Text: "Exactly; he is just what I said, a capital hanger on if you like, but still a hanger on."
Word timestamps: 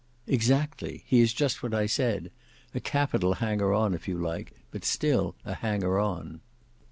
"Exactly; 0.25 1.03
he 1.05 1.21
is 1.21 1.31
just 1.31 1.61
what 1.61 1.75
I 1.75 1.85
said, 1.85 2.31
a 2.73 2.79
capital 2.79 3.35
hanger 3.35 3.71
on 3.71 3.93
if 3.93 4.07
you 4.07 4.17
like, 4.17 4.51
but 4.71 4.83
still 4.83 5.35
a 5.45 5.53
hanger 5.53 5.99
on." 5.99 6.41